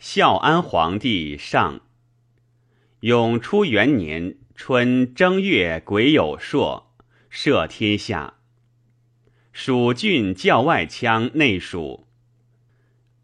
[0.00, 1.80] 孝安皇帝上。
[3.00, 6.94] 永初元年春正月癸酉朔，
[7.32, 8.34] 赦天下。
[9.50, 12.06] 蜀郡教外羌内属。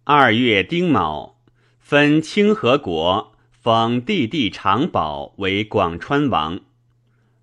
[0.03, 1.37] 二月丁卯，
[1.79, 6.59] 分清河国，封弟弟长保为广川王。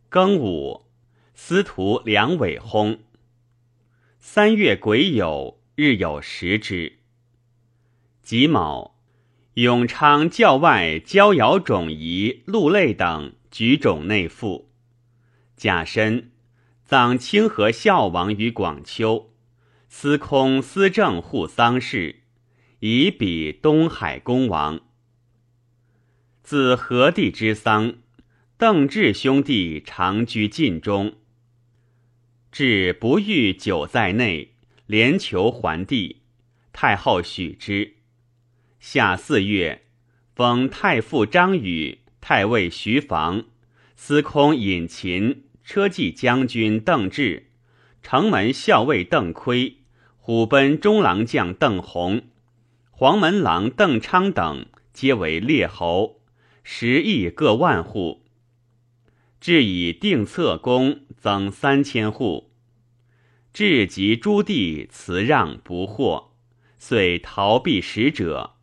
[0.10, 0.88] 庚午，
[1.34, 3.00] 司徒梁伟薨。
[4.20, 7.00] 三月癸酉，日有食之。
[8.22, 8.96] 己卯，
[9.56, 14.72] 永昌教外交遥种仪、陆类等举种内附。
[15.58, 16.32] 甲申，
[16.86, 19.34] 葬清河孝王于广丘。
[19.90, 22.22] 司空、司政护丧事。
[22.80, 24.80] 以比东海公王。
[26.42, 27.96] 自何帝之丧，
[28.58, 31.16] 邓志兄弟常居晋中。
[32.52, 34.56] 至不遇久在内，
[34.88, 36.22] 连求还帝。
[36.74, 37.98] 太后许之。
[38.84, 39.84] 夏四月，
[40.34, 43.46] 封太傅张宇、太尉徐房、
[43.96, 47.52] 司空尹勤、车骑将军邓志、
[48.02, 49.78] 城门校尉邓亏、
[50.18, 52.24] 虎贲中郎将邓弘。
[52.90, 56.20] 黄门郎邓昌等皆为列侯，
[56.64, 58.26] 十邑各万户。
[59.40, 62.52] 至以定策宫增三千户。
[63.54, 66.32] 至及诸地辞让不获，
[66.80, 68.56] 遂逃避使者，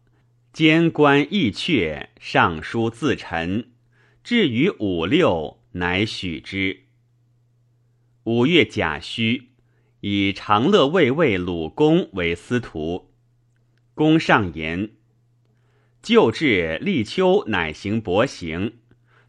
[0.59, 3.69] 监官义阙上书自陈。
[4.25, 6.81] 至于五六，乃许之。
[8.25, 9.51] 五月甲戌，
[10.01, 13.13] 以长乐卫尉鲁公为司徒。
[13.95, 14.91] 公上言：
[16.03, 18.79] 旧制立秋乃行薄行，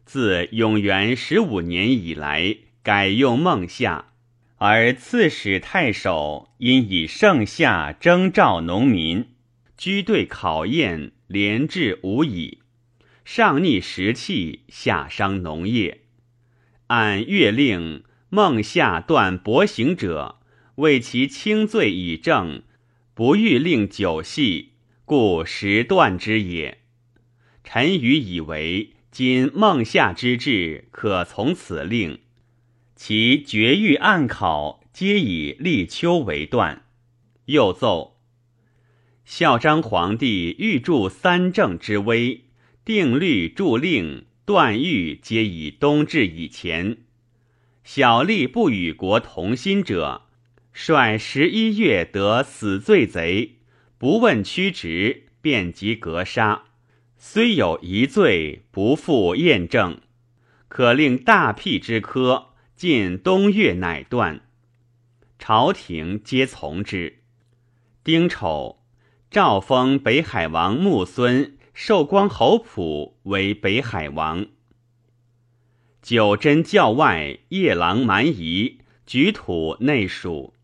[0.04, 4.06] 自永元十五年以来，改用孟夏，
[4.56, 9.28] 而刺史太守因以盛夏征召农民，
[9.80, 12.58] 居对考验，连至无已，
[13.24, 16.02] 上逆时气，下伤农业。
[16.88, 20.36] 按月令，孟夏断薄行者，
[20.74, 22.62] 为其轻罪以正。
[23.14, 24.72] 不欲令久系，
[25.06, 26.82] 故时断之也。
[27.64, 32.18] 臣愚以为，今孟夏之志，可从此令。
[32.94, 36.82] 其绝狱暗考，皆以立秋为断。
[37.46, 38.19] 又奏：
[39.32, 42.46] 孝章皇帝欲助三政之威，
[42.84, 46.96] 定律著令断狱，皆以冬至以前。
[47.84, 50.22] 小吏不与国同心者。
[50.72, 53.58] 率十一月得死罪贼，
[53.98, 56.64] 不问屈职，便即格杀。
[57.16, 60.00] 虽有一罪，不复验证，
[60.66, 64.40] 可令大辟之科，尽冬月乃断。
[65.38, 67.20] 朝廷皆从之。
[68.02, 68.79] 丁丑，
[69.30, 74.46] 诏封北海王穆孙寿光侯普为北海王。
[76.02, 80.54] 九真教外夜郎蛮夷举土内属。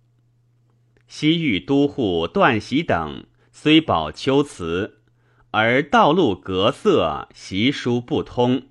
[1.07, 4.99] 西域都护段喜等虽保秋辞，
[5.53, 8.65] 而道路隔塞，习书不通。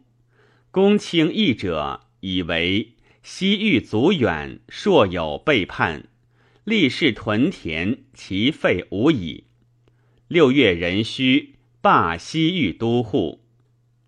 [0.71, 6.09] 公卿议者以为西域阻远，硕有背叛，
[6.65, 9.45] 立誓屯田，其废无已。
[10.27, 13.41] 六月壬戌，罢西域都护，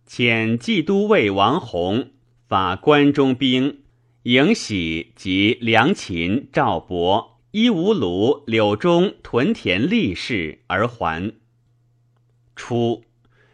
[0.08, 2.10] 遣冀都尉王弘
[2.48, 3.82] 发关中兵，
[4.24, 7.38] 迎喜及梁秦、赵伯。
[7.52, 11.34] 依吴鲁、柳中屯田立誓而还。
[12.56, 13.04] 初，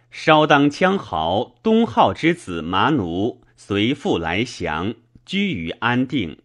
[0.09, 4.95] 稍当羌豪东浩之子麻奴随父来降，
[5.25, 6.37] 居于安定。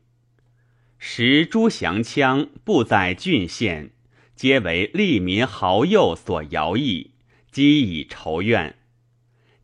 [0.98, 3.90] 时诸降羌布在郡县，
[4.38, 7.10] 皆为利民豪右所徭役，
[7.50, 8.78] 积以仇怨。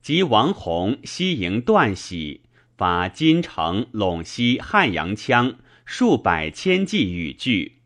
[0.02, 2.40] 及王弘西营段喜，
[2.76, 5.54] 伐金城、陇西、汉阳羌
[5.84, 7.82] 数百千骑与聚。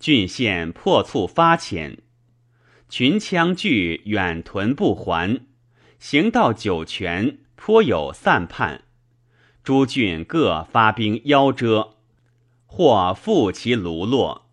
[0.00, 1.98] 郡县破促发遣，
[2.88, 5.40] 群羌聚远屯不还，
[6.00, 8.82] 行到酒泉，颇有散叛。
[9.62, 11.94] 诸郡各发兵邀遮，
[12.66, 14.43] 或复其卢落。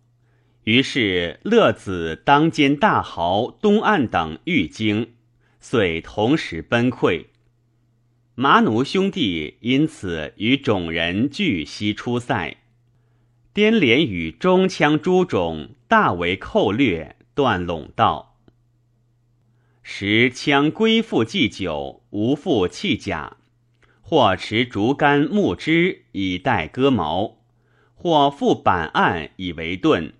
[0.64, 5.14] 于是乐子当兼大豪东岸等欲经，
[5.58, 7.26] 遂同时崩溃。
[8.36, 12.58] 马奴兄弟因此与种人俱西出塞。
[13.52, 18.38] 滇连与中羌诸种大为寇掠，断陇道。
[19.82, 23.36] 时羌归附祭酒，无复弃甲，
[24.00, 27.42] 或持竹竿木枝以待割矛，
[27.94, 30.14] 或覆板案以为盾，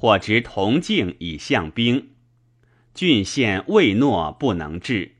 [0.00, 2.10] 或执铜镜以向兵。
[2.94, 5.16] 郡县未诺不能治。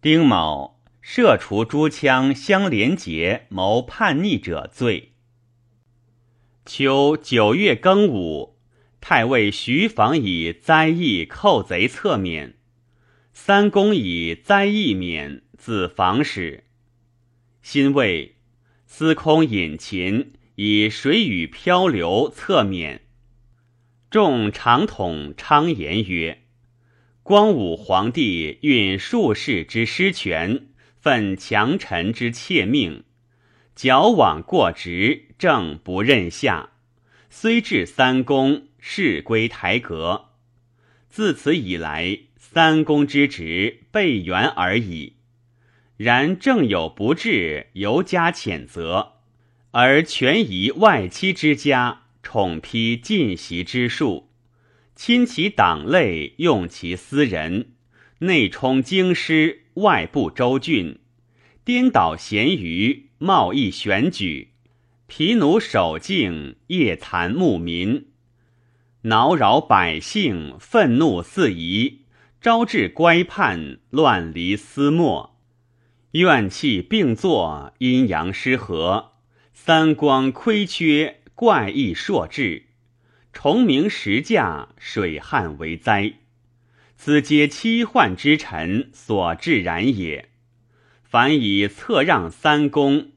[0.00, 5.14] 丁卯，射除诸羌相连结谋叛逆者罪。
[6.64, 8.56] 秋九月庚午，
[9.00, 12.54] 太尉徐房以灾异寇贼侧免，
[13.32, 16.62] 三公以灾异免，自房使。
[17.60, 18.36] 辛未，
[18.86, 23.03] 司空尹勤以水雨漂流侧免。
[24.14, 26.42] 众长统昌言曰
[27.24, 30.68] ：“光武皇帝运术士之失权，
[31.00, 33.02] 愤强臣之窃命。”
[33.74, 36.68] 矫枉过直，正不任下，
[37.28, 40.26] 虽至三公，事归台阁。
[41.08, 45.14] 自此以来，三公之职备元而已。
[45.96, 49.14] 然正有不治，犹加谴责，
[49.72, 54.30] 而权宜外戚之家，宠批进袭之术，
[54.96, 57.74] 亲其党类，用其私人，
[58.18, 60.98] 内充京师，外布州郡，
[61.64, 63.04] 颠倒咸鱼。
[63.18, 64.50] 贸易选举，
[65.06, 68.08] 疲奴守境，夜残牧民，
[69.02, 72.00] 挠扰百姓，愤怒四夷，
[72.38, 75.38] 招致乖叛，乱离私末，
[76.10, 79.12] 怨气并作，阴阳失和，
[79.54, 82.66] 三光亏缺，怪异硕至，
[83.32, 86.14] 重明时价，水旱为灾，
[86.96, 90.28] 此皆七患之臣所致然也。
[91.02, 93.10] 凡以侧让三公。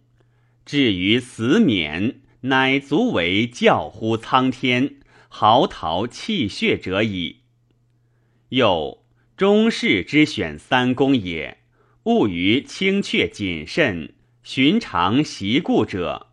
[0.66, 4.96] 至于死免，乃足为教乎苍天，
[5.30, 7.42] 嚎啕泣血者矣。
[8.50, 9.06] 又
[9.36, 11.60] 中士之选三公也，
[12.06, 16.27] 务于清阙谨慎，寻常习故者，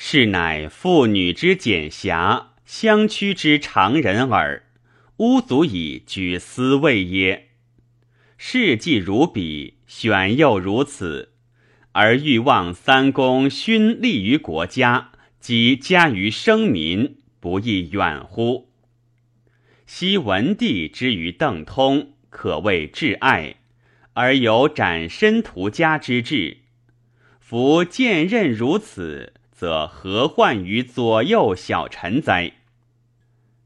[0.00, 4.62] 是乃妇女之简侠，相屈之常人耳。
[5.16, 7.48] 吾足以举斯谓耶？
[8.36, 11.32] 事既如彼，选又如此。
[11.90, 15.10] 而欲望三公勋立于国家，
[15.40, 18.70] 及加于生民，不亦远乎？
[19.84, 23.56] 昔文帝之于邓通，可谓挚爱，
[24.12, 26.58] 而有斩身屠家之志。
[27.40, 32.52] 夫见任如此，则何患于左右小臣哉？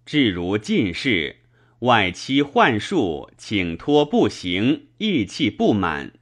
[0.06, 1.37] 至如进士，
[1.81, 6.15] 外戚幻术，请托不行，意气不满。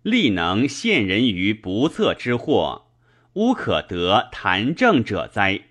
[0.00, 2.86] 力能陷人于不测之祸，
[3.34, 5.64] 乌可得谈政者哉？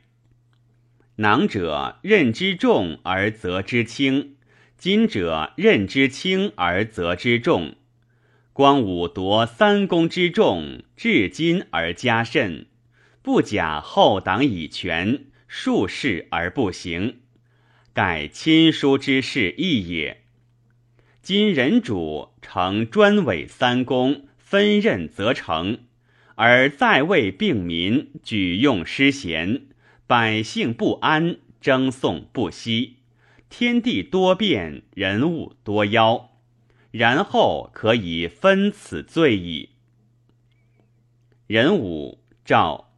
[1.16, 4.36] 囊者任之重而责之轻，
[4.78, 7.74] 今者任之轻而责之重。
[8.54, 12.68] 光武夺三公之重，至今而加甚，
[13.22, 17.20] 不假后党以权，术士而不行，
[17.94, 20.24] 盖亲疏之事异也。
[21.22, 25.80] 今人主承专委三公，分任则成，
[26.36, 29.68] 而在位并民，举用失贤，
[30.08, 32.98] 百姓不安，争讼不息，
[33.50, 36.32] 天地多变，人物多妖，
[36.92, 39.70] 然后可以分此罪矣。
[41.46, 42.89] 人武赵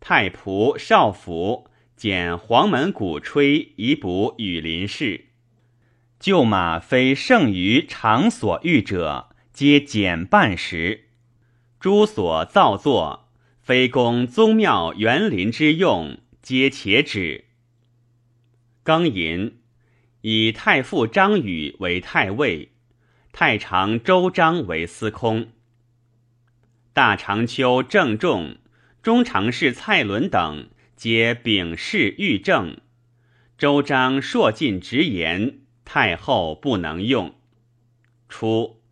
[0.00, 5.26] 太仆少府减黄门鼓吹，以补羽林氏。
[6.18, 11.08] 旧马非胜于常所欲者，皆减半时。
[11.78, 13.28] 诸所造作，
[13.60, 17.44] 非供宗庙园林之用，皆且止。
[18.84, 19.58] 庚寅，
[20.22, 22.72] 以太傅张宇为太尉，
[23.32, 25.48] 太常周章为司空。
[26.92, 28.56] 大长秋郑仲、
[29.06, 32.78] 中常侍蔡伦等，皆秉事御政。
[33.56, 35.60] 周章硕尽直言。
[35.84, 37.36] 太后不能用。
[38.28, 38.82] 初，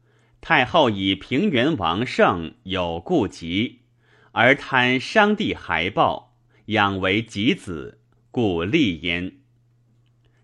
[0.40, 3.80] 太后以平原王胜有故疾，
[4.30, 7.98] 而贪商帝孩报，养为己子，
[8.30, 9.38] 故立焉。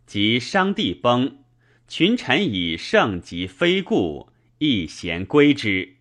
[0.05, 1.45] 及商帝崩，
[1.87, 5.99] 群臣以圣及非故，亦贤归之。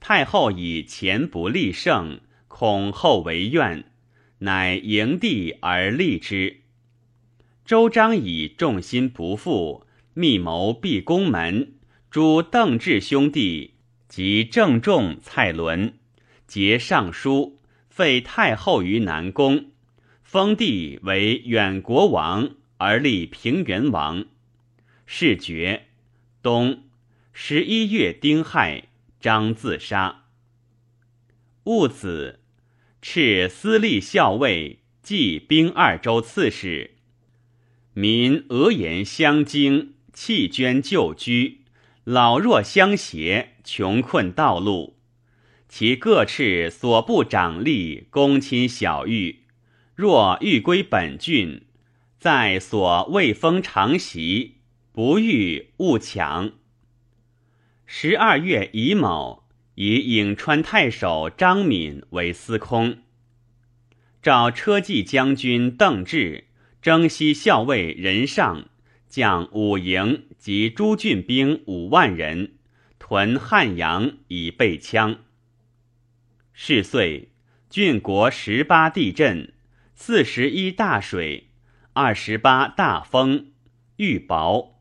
[0.00, 2.22] 太后以前不立圣，
[2.62, 3.86] 恐后为怨，
[4.38, 6.60] 乃迎帝而立之。
[7.64, 11.72] 周章以众心不复，密谋闭宫门，
[12.08, 13.74] 诛邓志兄弟
[14.06, 15.94] 及郑仲、蔡伦，
[16.46, 17.58] 结尚书，
[17.90, 19.72] 废太后于南宫，
[20.22, 24.26] 封帝为远国王，而立平原王。
[25.04, 25.86] 是爵。
[26.40, 26.84] 冬
[27.32, 28.84] 十一月丁亥，
[29.18, 30.26] 张自杀。
[31.64, 32.38] 戊子，
[33.02, 36.92] 敕司隶校尉，记兵二州刺史。
[37.94, 41.62] 民俄言相惊，弃捐旧居，
[42.04, 45.00] 老弱相携，穷困道路。
[45.68, 49.40] 其各敕所部长吏，公亲小狱，
[49.96, 51.62] 若欲归本郡，
[52.20, 54.58] 在所未封常席，
[54.92, 56.52] 不欲勿强。
[57.84, 59.41] 十二月乙卯，
[59.74, 62.98] 以颍川太守张敏为司空。
[64.22, 66.44] 召车骑将军邓志、
[66.80, 68.68] 征西校尉任尚，
[69.08, 72.52] 将五营及诸郡兵五万人，
[72.98, 75.18] 屯汉阳以备羌。
[76.52, 77.30] 是岁，
[77.70, 79.52] 郡国十八地震，
[79.94, 81.48] 四十一大水，
[81.94, 83.52] 二十八大风，
[83.96, 84.71] 玉雹。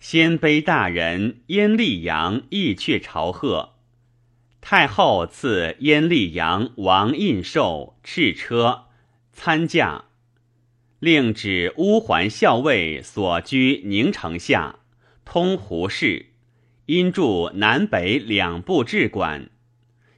[0.00, 3.74] 鲜卑大人燕溧阳亦却朝贺。
[4.60, 8.84] 太后赐燕溧阳王印绶赤车
[9.32, 10.04] 参驾，
[10.98, 14.80] 令指乌桓校尉所居宁城下，
[15.24, 16.26] 通胡氏，
[16.86, 19.50] 因驻南北两部治管。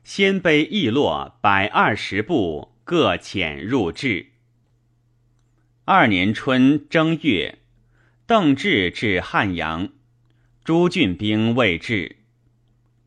[0.02, 4.26] 鲜卑易落百二十部，各遣入治。
[5.84, 7.59] 二年春正月，
[8.30, 9.88] 邓志至汉阳，
[10.62, 12.18] 诸郡兵未至。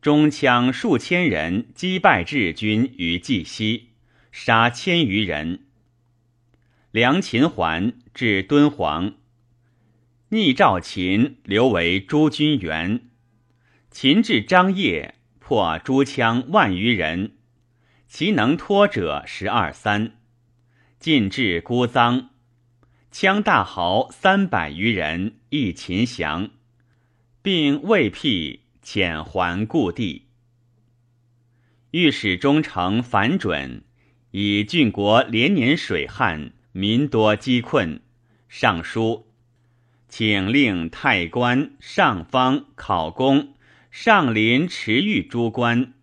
[0.02, 3.88] 中羌数千人击败智军于绩溪，
[4.30, 5.60] 杀千余人。
[6.90, 9.14] 梁秦还至敦煌，
[10.28, 13.08] 逆赵秦，留为诸军援。
[13.90, 17.38] 秦至张掖，破诸羌万余人，
[18.06, 20.18] 其能脱者十二三。
[20.98, 22.26] 进至孤臧，
[23.14, 26.50] 羌大豪三百余人，亦秦降，
[27.42, 28.62] 并未辟。
[28.82, 30.26] 遣还故地。
[31.92, 33.84] 御史中丞樊准
[34.32, 38.02] 以郡国连年水旱，民多饥困，
[38.48, 39.28] 上书，
[40.08, 43.54] 请令太官、上方、考功、
[43.92, 45.94] 上林、池域诸官，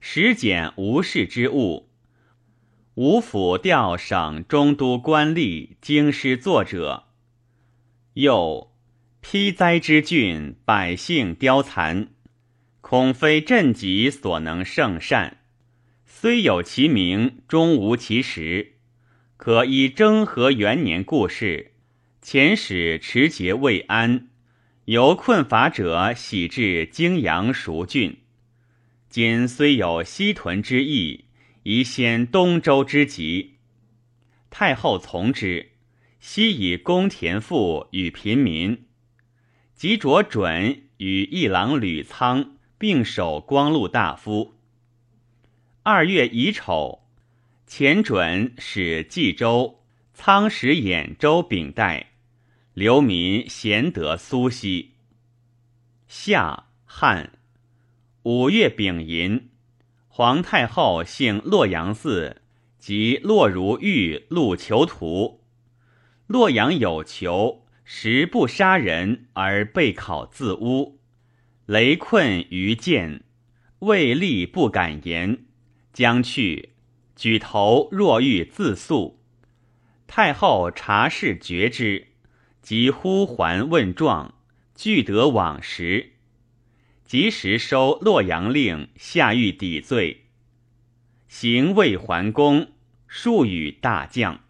[0.00, 1.85] 实检无事之物。
[2.96, 7.04] 吴府调省中都官吏京师作者。
[8.14, 8.72] 又
[9.20, 12.08] 批灾之郡，百姓凋残。
[12.80, 15.42] 恐非朕己所能胜善，
[16.06, 18.76] 虽有其名，终无其实。
[19.36, 21.72] 可以征和元年故事，
[22.22, 24.28] 遣使持节未安，
[24.86, 28.20] 由困乏者徙至泾阳熟郡。
[29.10, 31.25] 今虽有西屯之意，
[31.68, 33.56] 宜先东周之急。
[34.50, 35.72] 太后从之，
[36.20, 38.86] 悉以公田赋与平民，
[39.74, 42.52] 即着准与一郎吕仓。
[42.78, 44.54] 并守光禄大夫。
[45.82, 47.08] 二月乙丑，
[47.66, 49.82] 前准使冀州
[50.12, 52.12] 仓使兖州丙代，
[52.74, 54.92] 流民贤德苏西。
[56.06, 57.32] 夏汉
[58.24, 59.48] 五月丙寅，
[60.16, 62.40] 皇太后姓洛阳寺
[62.78, 65.42] 即洛如玉录囚徒。
[66.26, 71.00] 洛阳有囚，实不杀人而被考自污。
[71.66, 73.24] 雷困于剑，
[73.80, 75.44] 未立不敢言。
[75.92, 76.70] 将去，
[77.14, 79.20] 举头若欲自诉。
[80.06, 82.06] 太后察事觉之，
[82.62, 84.32] 即呼还问状，
[84.74, 86.14] 俱得往时。
[87.06, 90.24] 及时收洛阳令，下狱抵罪。
[91.28, 92.72] 行未还宫，
[93.06, 94.40] 数与大将。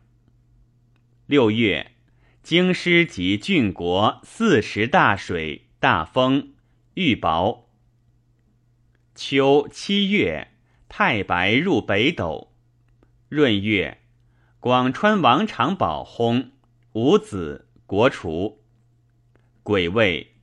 [1.26, 1.92] 六月，
[2.42, 6.54] 京师及郡国四时大水大风。
[6.94, 7.64] 玉雹。
[9.14, 10.52] 秋七月，
[10.88, 12.54] 太白入北斗。
[13.28, 14.00] 闰月，
[14.60, 16.52] 广川王长保薨，
[16.92, 18.62] 五子，国除。
[19.62, 20.35] 癸未，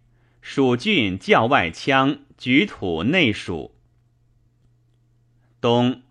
[0.46, 3.74] 蜀郡教外羌举土内属。
[5.62, 6.02] 冬，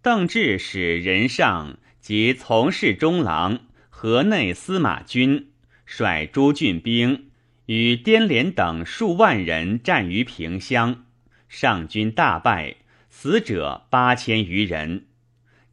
[0.00, 5.50] 邓志使人上及从事中郎、河内司马军，
[5.84, 7.26] 率诸郡兵。
[7.66, 11.06] 与滇连等数万人战于平乡，
[11.48, 12.76] 上军大败，
[13.08, 15.06] 死者八千余人，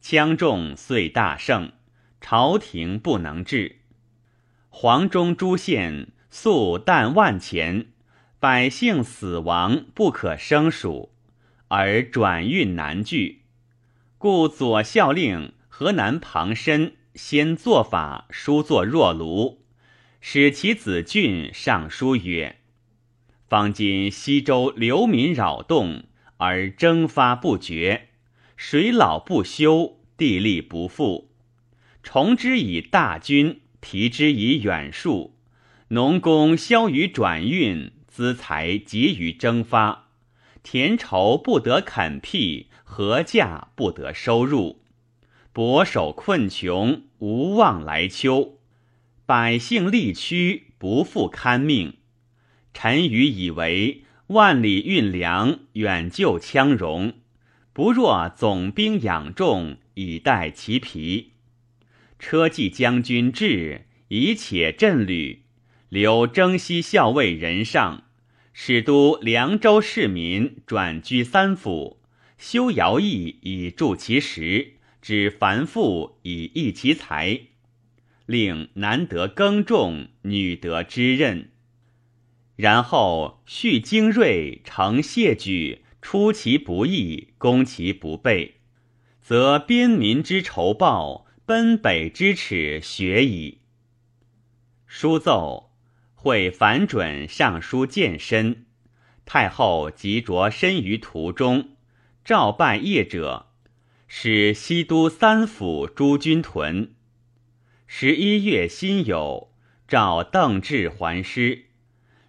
[0.02, 1.72] 羌众遂大胜，
[2.20, 3.76] 朝廷不能治。
[4.68, 7.86] 黄忠诸县粟旦万钱，
[8.38, 11.12] 百姓死亡不可胜数，
[11.68, 13.42] 而转运难拒，
[14.18, 19.64] 故左校令河南庞申先作法书作若卢。
[20.20, 22.56] 使其子俊上书曰
[23.48, 26.04] ：“方今西周流民扰动，
[26.38, 28.08] 而征发不绝，
[28.56, 31.30] 水老不休，地利不复。
[32.02, 35.30] 重之以大军，提之以远戍，
[35.90, 40.10] 农工消于转运，资财急于征发，
[40.62, 44.82] 田畴不得垦辟，禾稼不得收入，
[45.54, 48.58] 薄守困穷，无望来秋。
[49.24, 51.94] 百姓力屈，不复堪命。
[52.74, 57.14] 臣愚以为万里运粮，远救羌戎，
[57.72, 61.32] 不若总兵养众，以待其疲。
[62.18, 65.44] 车骑将军至，以且镇旅。
[65.88, 68.04] 留征西校尉任上，
[68.52, 71.98] 使都凉州市民转居三府，
[72.36, 77.40] 修徭役以助其食，指繁赋以益其财，
[78.26, 81.50] 令男得耕种，女得织任。
[82.56, 88.56] 然后蓄精锐，成谢举，出其不意，攻其不备，
[89.22, 93.60] 则边民之仇报，奔北之耻学矣。
[94.86, 95.67] 书奏。
[96.20, 98.66] 会反准尚书见身，
[99.24, 101.76] 太后即着身于途中，
[102.24, 103.46] 召拜谒者，
[104.08, 106.92] 使西都三府诸军屯。
[107.86, 109.50] 十一月辛酉，
[109.86, 111.66] 召邓志还师，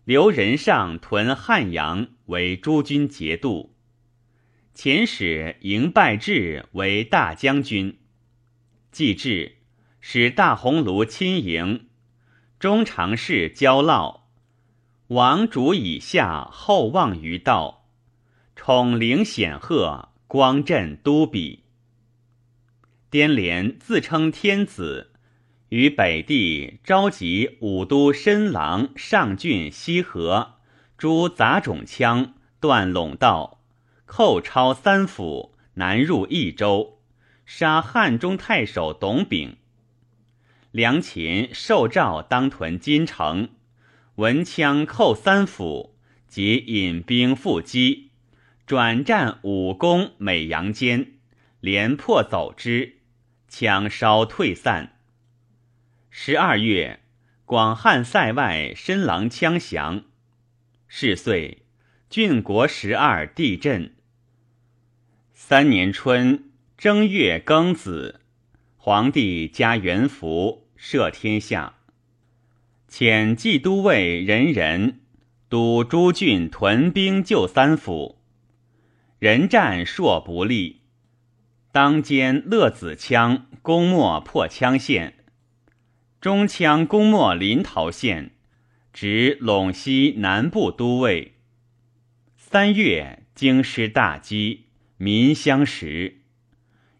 [0.03, 3.75] 留人上屯汉阳为诸军节度。
[4.75, 7.97] 遣使迎拜至为大将军，
[8.91, 9.55] 既至，
[9.99, 11.88] 使大鸿胪亲迎。
[12.59, 14.19] 中常侍交烙，
[15.07, 17.85] 王主以下厚望于道，
[18.53, 21.63] 宠陵显赫，光振都比。
[23.09, 25.13] 颠连自称天子，
[25.69, 30.55] 于北地召集武都申郎、上郡、西河
[30.97, 33.61] 诸杂种羌，断陇道，
[34.05, 36.99] 寇超三府，南入益州，
[37.45, 39.55] 杀汉中太守董炳。
[40.71, 43.49] 梁秦受诏当屯金城，
[44.15, 45.95] 闻羌寇三府，
[46.27, 48.11] 即引兵复击，
[48.67, 51.13] 转战武功美阳间，
[51.59, 52.97] 连破走之，
[53.49, 54.99] 羌稍退散。
[56.11, 56.99] 十二月，
[57.45, 60.03] 广汉塞外申郎羌降。
[60.87, 61.65] 是岁，
[62.11, 63.95] 郡国十二地震。
[65.33, 68.21] 三年春正月庚子。
[68.81, 71.75] 皇帝加元服，摄天下，
[72.89, 75.01] 遣冀都尉仁人
[75.49, 78.21] 督诸郡屯兵救三府，
[79.19, 80.83] 人战硕不利。
[81.73, 85.25] 当兼乐子羌攻没破羌县，
[86.21, 88.31] 中羌攻没临洮县，
[88.93, 91.33] 执陇西南部都尉。
[92.37, 96.21] 三月，京师大饥，民相食。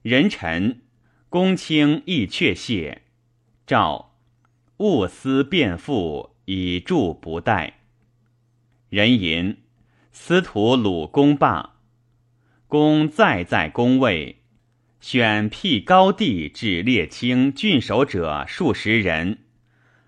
[0.02, 0.82] 人臣。
[1.30, 3.04] 公卿亦却谢，
[3.68, 4.16] 诏
[4.78, 7.82] 勿思变复，以助不待。
[8.90, 9.58] 人吟
[10.12, 11.76] 司徒鲁公罢，
[12.66, 14.42] 公再在宫位，
[15.00, 19.44] 选辟高地至列卿郡守者数十人，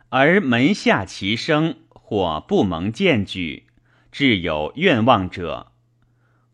[0.10, 3.68] 而门下齐声，或不蒙荐举，
[4.12, 5.72] 至有愿望者。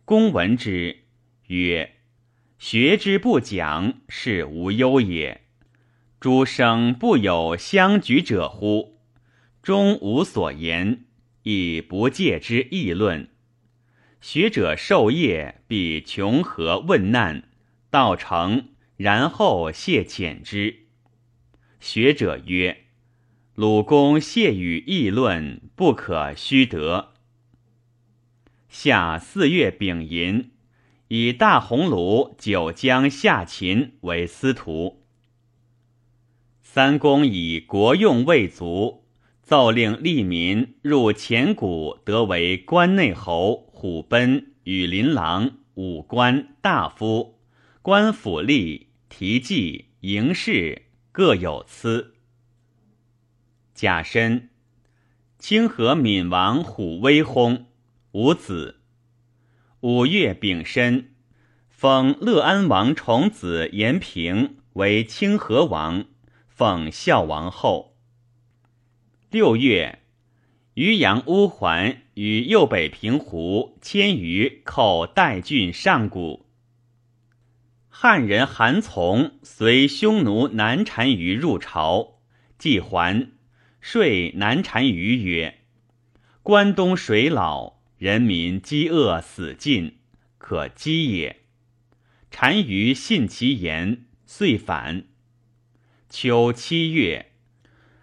[0.03, 1.03] 公闻之，
[1.47, 1.96] 曰。
[2.59, 5.41] 学之不讲，是无忧也。
[6.19, 8.97] 诸生不有相举者乎？
[9.61, 11.05] 终无所言，
[11.43, 13.29] 以不借之议论。
[14.19, 17.47] 学者受业，必穷和问难，
[17.91, 20.87] 道成，然后谢遣之。
[21.79, 22.85] 学者曰
[23.53, 27.13] ：“鲁公谢与议论，不可虚得。”
[28.67, 30.51] 夏四月丙寅。
[31.09, 35.03] 以大鸿胪九江下秦为司徒。
[36.61, 39.05] 三公以国用未足，
[39.41, 47.39] 奏令利民入前谷，得为关内侯、虎贲、羽林郎、武官、大夫、
[47.81, 52.15] 官府吏、提记、营事各有司。
[53.73, 54.49] 甲申，
[55.39, 57.63] 清河闵王虎威薨，
[58.11, 58.76] 无子。
[59.81, 61.11] 五月丙申，
[61.69, 66.05] 封乐安王重子延平为清河王，
[66.47, 67.95] 奉孝王后。
[69.29, 69.99] 六月，
[70.73, 76.47] 渔阳乌桓与右北平胡迁于寇代郡上谷。
[77.87, 82.15] 汉人韩从随匈奴南单于入朝，
[82.57, 83.29] 既还，
[83.79, 85.59] 说南单于曰
[86.41, 89.97] ：“关东水老。”人民饥饿死尽，
[90.37, 91.37] 可击也。
[92.29, 95.05] 单于信其言，遂反。
[96.07, 97.31] 秋七月，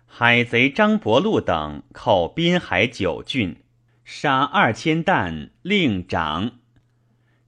[0.07, 3.57] 海贼张伯禄等寇滨海九郡，
[4.05, 6.59] 杀二千担，令长。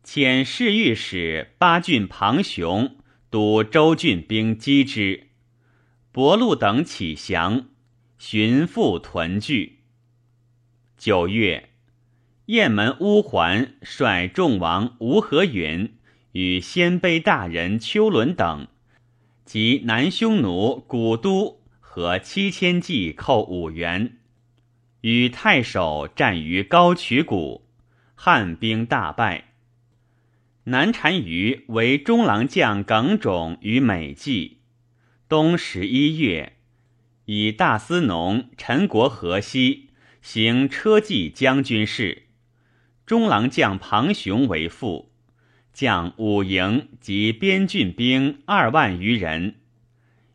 [0.05, 2.97] 遣侍御史八郡庞雄
[3.29, 5.27] 督州郡兵击之，
[6.13, 7.67] 伯禄等起降，
[8.19, 9.81] 寻复屯聚。
[10.97, 11.71] 九月，
[12.47, 15.97] 雁门乌桓率众王吴和允
[16.33, 18.67] 与鲜卑大人丘伦等
[19.45, 21.61] 及南匈奴古都。
[21.97, 24.19] 和七千骑寇五原，
[25.01, 27.67] 与太守战于高渠谷，
[28.15, 29.55] 汉兵大败。
[30.65, 34.59] 南单于为中郎将耿种于美济。
[35.27, 36.59] 冬十一月，
[37.25, 39.89] 以大司农陈国河西
[40.21, 42.26] 行车骑将军事，
[43.07, 45.13] 中郎将庞雄为副，
[45.73, 49.61] 将五营及边郡兵二万余人。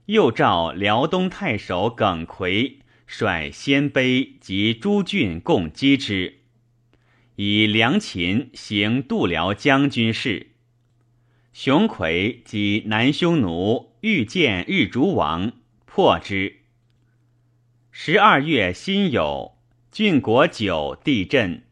[0.06, 6.40] 又召辽东太守耿奎率鲜卑及诸郡共击之，
[7.36, 10.52] 以梁秦行度辽将军事。
[11.52, 15.52] 熊魁及南匈奴欲见日逐王，
[15.86, 16.62] 破之。
[17.92, 19.56] 十二月辛酉，
[19.92, 21.64] 郡国九地震。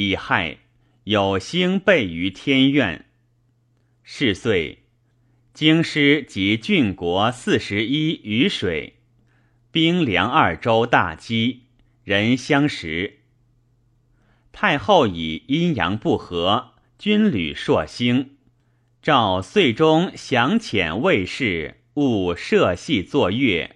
[0.00, 0.58] 乙亥，
[1.02, 3.06] 有星备于天苑。
[4.04, 4.84] 是岁。
[5.52, 9.00] 京师及郡国四十一余水，
[9.72, 11.64] 兵粮二州大饥，
[12.04, 13.18] 人相食。
[14.52, 18.36] 太后以阴阳不和，军旅朔兴，
[19.02, 23.74] 诏岁中详遣卫士勿设戏作乐，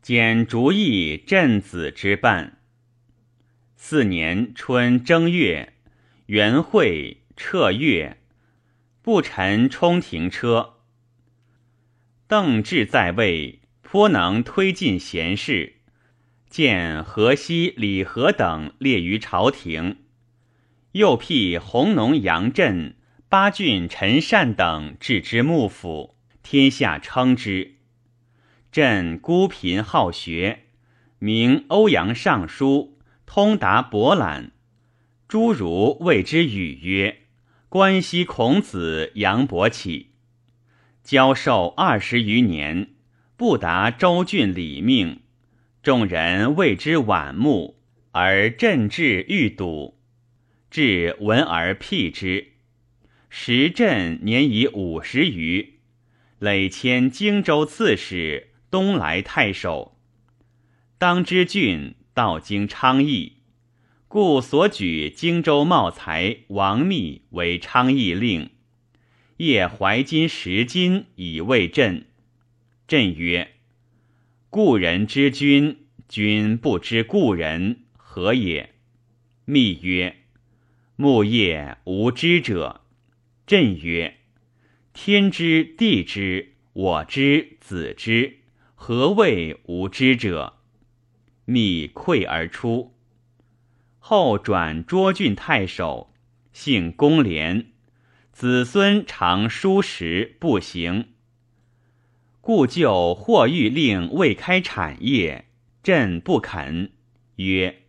[0.00, 2.55] 减逐役镇子之半。
[3.78, 5.74] 四年春正月，
[6.26, 8.16] 元会撤月，
[9.02, 10.76] 不臣冲停车。
[12.26, 15.74] 邓志在位，颇能推进贤士，
[16.48, 19.98] 见河西李和等列于朝廷，
[20.92, 22.96] 又辟弘农杨震、
[23.28, 27.76] 八郡陈善等置之幕府，天下称之。
[28.72, 30.64] 朕孤贫好学，
[31.20, 32.95] 名欧阳尚书，
[33.26, 34.52] 通达博览，
[35.28, 37.24] 诸儒谓之语曰
[37.68, 40.12] ：“关西孔子杨伯起。”
[41.04, 42.94] 教授二十余年，
[43.36, 45.20] 不达州郡礼命，
[45.82, 47.76] 众人谓之晚暮，
[48.12, 49.98] 而朕至欲睹，
[50.70, 52.52] 至闻而辟之。
[53.28, 55.80] 时朕年已五十余，
[56.38, 59.98] 累迁荆州刺史、东莱太守。
[60.96, 63.34] 当知郡道经昌邑，
[64.08, 68.52] 故所举荆州茂才王密为昌邑令。
[69.36, 72.06] 夜怀金十金以慰朕。
[72.88, 73.56] 朕曰
[74.48, 78.70] ：“故人之君，君不知故人，何也？”
[79.44, 80.16] 密曰
[80.96, 82.80] ：“木叶无知者。”
[83.46, 84.16] 朕曰
[84.94, 88.38] ：“天知地知，我知子知，
[88.74, 90.54] 何谓无知者？”
[91.46, 92.94] 密溃而出。
[93.98, 96.12] 后转涿郡太守，
[96.52, 97.72] 姓公廉。
[98.30, 101.14] 子孙常书食不行，
[102.42, 105.46] 故就或欲令未开产业，
[105.82, 106.92] 朕不肯。
[107.36, 107.84] 曰：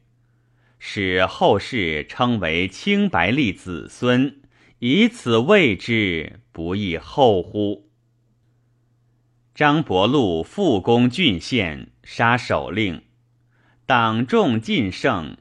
[0.79, 4.39] 使后世称为清白立子孙，
[4.79, 7.89] 以此谓之，不亦厚乎？
[9.53, 13.01] 张伯禄复攻郡县，杀首令，
[13.88, 15.38] 党众尽胜，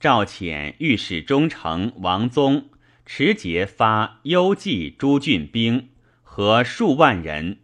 [0.00, 2.70] 赵遣御史中丞王宗。
[3.04, 5.90] 持节发幽蓟诸郡兵
[6.22, 7.58] 和数万人，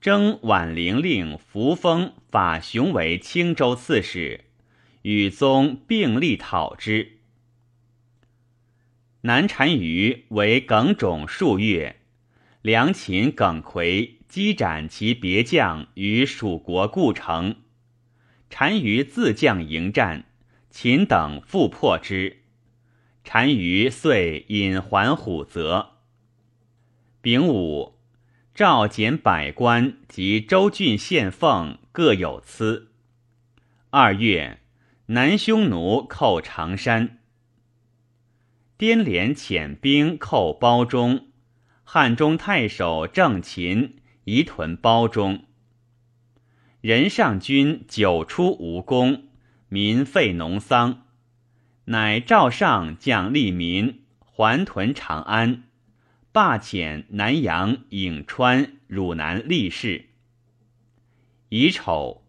[0.00, 4.46] 征宛陵令扶风法雄为青州刺史，
[5.02, 7.18] 与宗并力讨之。
[9.20, 11.96] 南单于为耿种数月，
[12.62, 17.56] 梁秦耿奎击斩其别将于蜀国故城，
[18.56, 20.26] 单于自将迎战，
[20.70, 22.44] 秦等复破之。
[23.24, 25.94] 单于遂引还虎泽。
[27.20, 27.98] 丙午，
[28.54, 32.92] 诏减百官及州郡县奉各有司。
[33.90, 34.60] 二月，
[35.06, 37.18] 南匈奴寇长山。
[38.78, 41.26] 滇连遣兵寇包中，
[41.82, 45.46] 汉中太守郑秦移屯包中。
[46.84, 49.28] 任上军久出无功，
[49.70, 51.06] 民废农桑。
[51.86, 55.62] 乃赵上将利民还屯长安，
[56.30, 60.10] 罢遣南阳颍川汝南吏士。
[61.48, 62.26] 乙丑，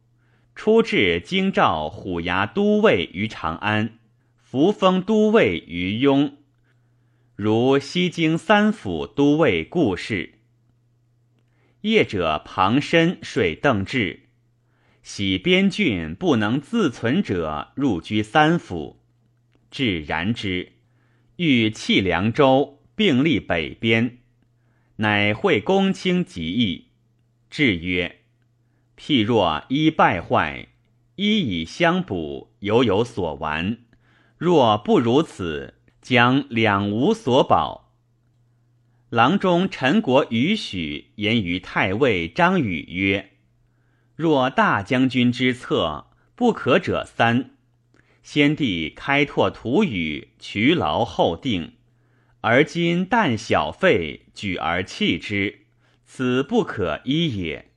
[0.55, 3.99] 初至京兆虎牙都尉于长安，
[4.37, 6.37] 扶封都尉于雍，
[7.35, 10.35] 如西京三府都尉故事。
[11.81, 14.24] 业者庞申水邓志，
[15.05, 19.03] 喜边郡不能自存者，入居三府。
[19.69, 20.71] 至然之，
[21.35, 24.17] 欲弃凉州，并立北边，
[24.95, 26.87] 乃会公卿极议。
[27.51, 28.21] 至曰
[28.97, 30.69] ：“譬若一败坏，
[31.17, 33.77] 一以相补，犹有所完；
[34.39, 37.93] 若不如此，将两无所保。”
[39.11, 43.33] 郎中陈国与许言于太尉张宇曰
[44.15, 47.51] ：“若大将军之策，不可者三。
[48.23, 51.73] 先帝开拓土宇，渠劳后定，
[52.41, 55.60] 而今但小费，举而弃之，
[56.06, 57.69] 此不可一也。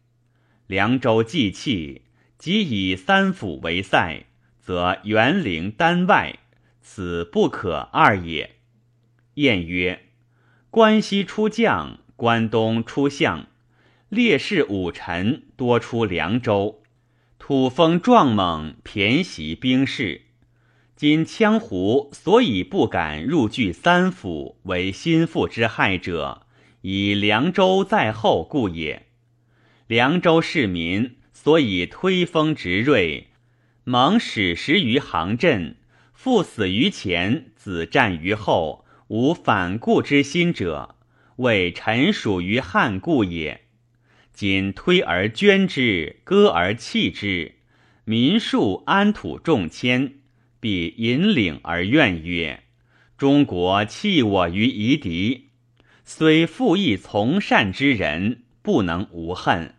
[0.67, 2.03] 凉州既弃，
[2.39, 4.25] 即以三府为塞，
[4.61, 6.39] 则元陵丹外，
[6.81, 8.57] 此不可二也。”
[9.35, 10.05] 晏曰。
[10.71, 13.47] 关西出将，关东出相，
[14.09, 16.81] 烈士武臣多出凉州，
[17.39, 20.23] 土风壮猛，骈袭兵士。
[20.97, 26.47] 今羌胡所以不敢入据三府，为心腹之害者，
[26.81, 29.09] 以凉州在后故也。
[29.87, 33.29] 凉州市民所以推风执锐，
[33.85, 35.77] 蒙矢石于行阵，
[36.15, 38.87] 父死于前，子战于后。
[39.09, 40.97] 无反顾之心者，
[41.37, 43.63] 为臣属于汉故也。
[44.39, 47.57] 今推而捐之，割而弃之，
[48.05, 50.13] 民庶安土重迁，
[50.61, 52.63] 必引领而怨曰
[53.19, 55.49] ：“中国弃我于夷狄，
[56.05, 59.75] 虽复义从善之人，不能无恨。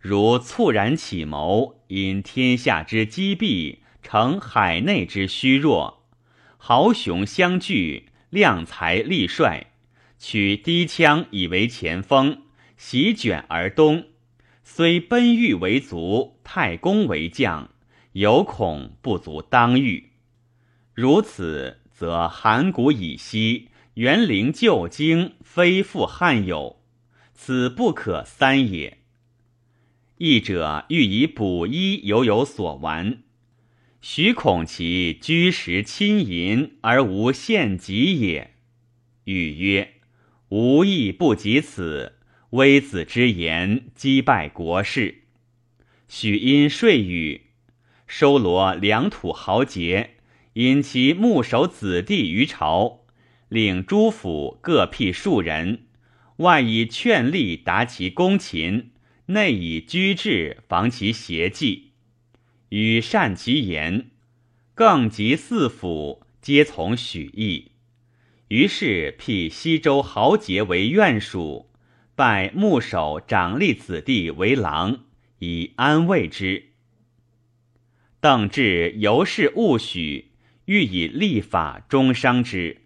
[0.00, 6.02] 如猝然起谋，因天下之积弊，成海内之虚弱，
[6.56, 9.68] 豪雄相聚。”量才立帅，
[10.18, 12.42] 取低枪以为前锋，
[12.86, 14.08] 席卷而东。
[14.62, 17.70] 虽奔御为卒，太公为将，
[18.12, 20.10] 犹恐不足当御。
[20.92, 26.82] 如此，则函谷以西，元陵旧京，非复汉有，
[27.32, 28.98] 此不可三也。
[30.18, 33.22] 义者欲以补衣，犹有所完。
[34.02, 38.54] 许恐其居时亲淫而无献己也。
[39.24, 39.94] 语曰
[40.50, 42.16] ：“无亦不及此，
[42.54, 45.22] 微子之言击败国事。”
[46.06, 47.46] 许因税语，
[48.06, 50.18] 收罗良土豪杰，
[50.52, 53.00] 引其牧守子弟于朝，
[53.48, 55.86] 领诸府各辟数人，
[56.36, 58.92] 外以劝力达其攻秦，
[59.26, 61.90] 内以居制防其邪计。
[62.68, 64.10] 与善其言，
[64.74, 67.72] 更及四府皆从许意。
[68.48, 71.70] 于是辟西周豪杰为院属，
[72.16, 75.00] 拜牧首长吏子弟为郎，
[75.40, 76.66] 以安慰之。
[78.20, 80.30] 邓志由是勿许，
[80.66, 82.82] 欲以立法终伤之。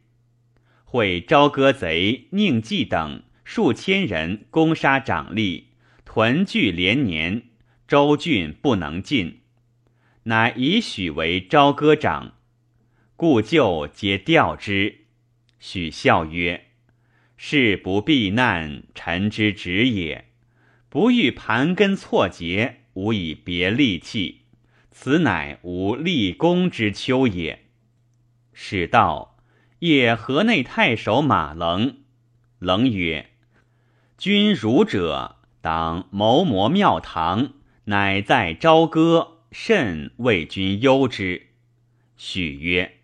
[0.85, 5.65] 会朝歌贼宁纪等数千人攻杀长吏，
[6.07, 7.43] 屯聚连年，
[7.87, 9.41] 州郡不能进。
[10.23, 12.33] 乃以许为朝歌长，
[13.15, 15.01] 故旧皆调之。
[15.59, 16.68] 许笑曰
[17.39, 20.27] ：“事不避难，臣之职也。
[20.91, 24.43] 不欲盘根错节，无以别利器，
[24.91, 27.65] 此乃无立功之秋也。”
[28.53, 29.39] 使道
[29.81, 31.99] 谒河内太守马棱，
[32.59, 33.31] 棱曰
[34.19, 41.47] ：“君儒者，当谋谟庙堂，乃在朝歌。”甚为君忧之。
[42.19, 42.99] 许曰：“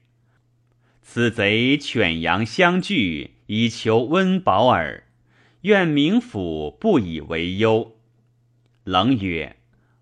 [1.00, 5.04] 此贼犬羊相聚，以求温饱耳。
[5.62, 7.96] 愿冥府不以为忧。”
[8.84, 9.56] 冷曰：“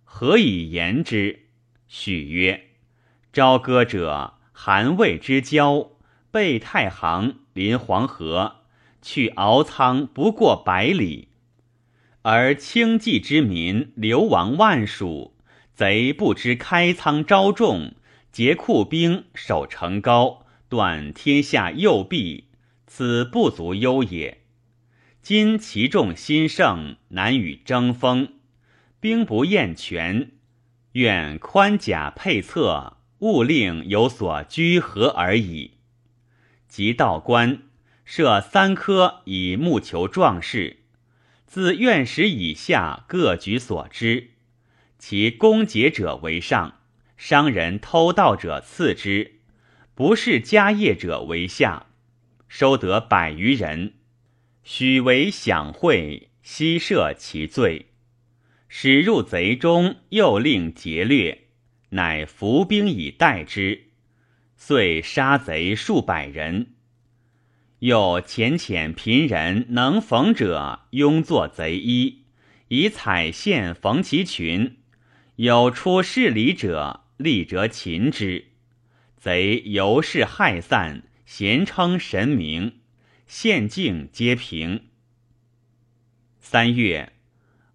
[0.04, 1.46] 何以言之？”
[1.88, 2.70] 许曰
[3.32, 5.90] ：“朝歌者，韩魏之交，
[6.30, 8.56] 背太行，临黄河，
[9.00, 11.28] 去敖仓不过百里，
[12.22, 15.36] 而轻骑之民流亡万数。”
[15.74, 17.94] 贼不知开仓招众，
[18.30, 22.44] 结库兵，守城高，断天下右臂，
[22.94, 24.42] 此不足忧也。
[25.22, 28.34] 今其众心盛，难与争锋，
[29.00, 30.32] 兵不厌全，
[30.92, 35.78] 愿宽甲配策，勿令有所居合而已。
[36.68, 37.62] 即道官
[38.04, 40.82] 设三科以募求壮士，
[41.46, 44.32] 自院士以下各举所知。
[44.98, 46.80] 其攻劫者为上，
[47.16, 49.40] 商人偷盗者次之，
[49.94, 51.86] 不是家业者为下。
[52.54, 53.94] 收得百余人，
[54.62, 57.86] 许为享会，悉赦其罪。
[58.68, 61.46] 使入贼中，又令劫掠，
[61.88, 63.84] 乃伏兵以待之，
[64.54, 66.74] 遂杀贼数百人。
[67.78, 72.24] 又浅浅贫人能缝者，拥作贼衣，
[72.68, 74.76] 以彩线缝其裙；
[75.36, 78.48] 有出事理者，立折擒之。
[79.16, 81.04] 贼由是害散。
[81.34, 82.80] 咸称神明，
[83.26, 84.88] 县境皆平。
[86.38, 87.14] 三月，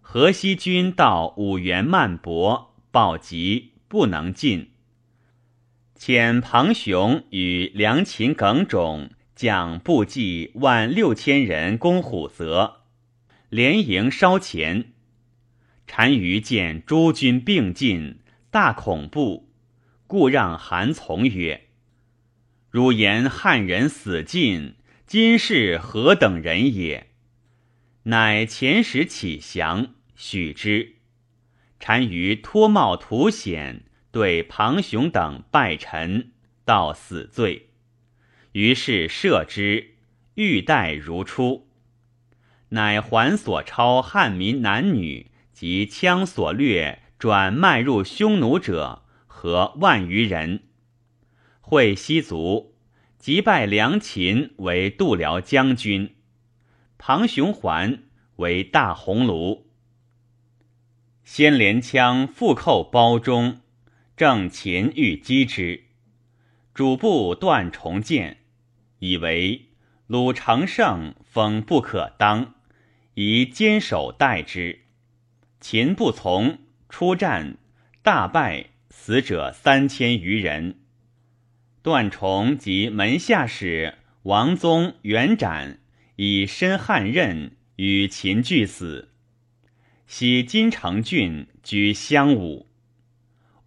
[0.00, 4.70] 河西军到五原漫博，报急不能进。
[5.98, 12.82] 遣庞雄与梁秦耿种将部骑万六千人攻虎泽，
[13.48, 14.92] 连营稍前。
[15.84, 18.20] 单于见诸军并进，
[18.52, 19.48] 大恐怖，
[20.06, 21.64] 故让韩从曰。
[22.78, 27.08] 汝言汉人死尽，今是何等人也？
[28.04, 30.94] 乃遣使启降，许之。
[31.76, 36.30] 单于脱帽图险，对庞雄等拜臣，
[36.64, 37.70] 到死罪。
[38.52, 39.96] 于是赦之，
[40.34, 41.68] 欲待如初。
[42.68, 50.67] 乃还所抄汉民男女及枪所掠转卖入匈奴者，合万余人。
[51.70, 52.74] 会西族，
[53.18, 56.14] 即拜梁秦为度辽将军，
[56.96, 58.04] 庞雄还
[58.36, 59.64] 为大鸿胪。
[61.24, 63.60] 先连枪复扣包中，
[64.16, 65.84] 正秦欲击之，
[66.72, 68.38] 主簿断重建，
[69.00, 69.66] 以为
[70.06, 72.54] 鲁成胜封不可当，
[73.12, 74.86] 宜坚守待之。
[75.60, 77.58] 秦不从，出战，
[78.00, 80.80] 大败，死者三千余人。
[81.88, 85.78] 段崇及门下使王宗、元展
[86.16, 89.08] 以身汉任与秦俱死。
[90.06, 92.66] 徙金城郡居襄武。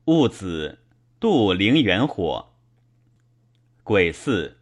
[0.05, 0.77] 戊子，
[1.19, 2.53] 度陵园火。
[3.81, 4.55] 癸巳，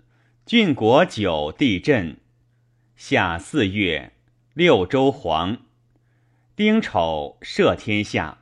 [0.45, 2.15] 郡国九地震。
[2.95, 4.13] 夏四月，
[4.53, 5.57] 六周黄。
[6.55, 8.37] 丁丑，赦天下。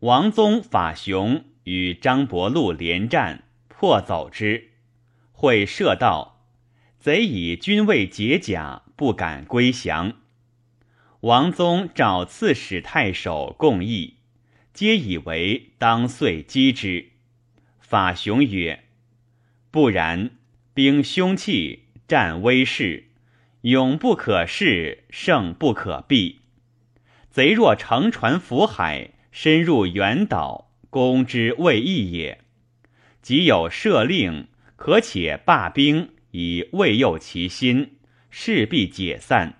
[0.00, 3.44] 王宗、法雄与张伯禄连战。
[3.80, 4.72] 破走之，
[5.32, 6.44] 会射道，
[6.98, 10.16] 贼以军未解甲，不敢归降。
[11.20, 14.16] 王宗找刺史太守共议，
[14.74, 17.12] 皆以为当遂击之。
[17.78, 18.84] 法雄曰
[19.72, 20.32] ：“不然，
[20.74, 23.08] 兵凶器，战威势，
[23.62, 26.40] 勇不可恃，胜不可避。
[27.30, 32.44] 贼若乘船浮海，深入远岛，攻之未易也。”
[33.22, 37.98] 即有赦令，可且罢兵，以慰诱其心，
[38.30, 39.58] 势必解散。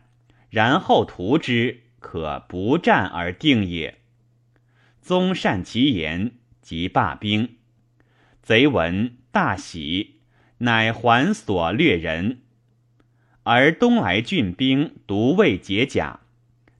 [0.48, 3.98] 然后图之，可不战而定也。
[5.00, 7.56] 宗善其言，即罢兵。
[8.42, 10.20] 贼闻大喜，
[10.58, 12.42] 乃还所掠人。
[13.42, 16.20] 而东来郡兵独未解甲，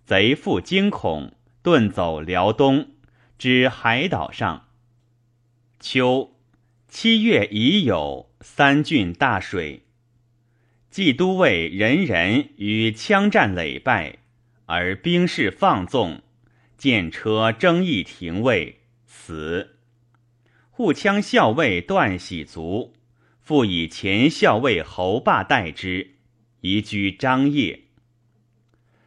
[0.05, 2.89] 贼复惊恐，遁走辽东，
[3.39, 4.69] 至海岛上。
[5.79, 6.40] 秋。
[6.91, 9.85] 七月已有三郡大水，
[10.91, 14.19] 冀都尉人人与枪战累败，
[14.67, 16.21] 而兵士放纵，
[16.77, 19.77] 见车争议停位，死。
[20.71, 22.93] 护羌校尉段喜卒，
[23.41, 26.17] 复以前校尉侯霸代之，
[26.61, 27.85] 移居张掖。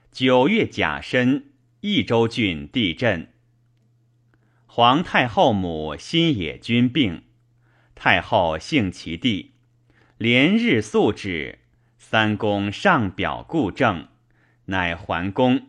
[0.09, 3.27] 九月甲申，益州郡地震，
[4.65, 7.23] 皇太后母新野君病。
[8.05, 9.53] 太后幸其弟，
[10.17, 11.59] 连日素止。
[11.97, 14.09] 三公上表故政，
[14.65, 15.67] 乃还宫。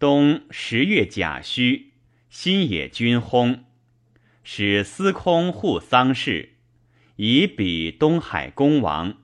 [0.00, 1.92] 冬十月甲戌，
[2.28, 3.60] 新野军薨，
[4.42, 6.54] 使司空护丧事，
[7.14, 9.18] 以比东海公王。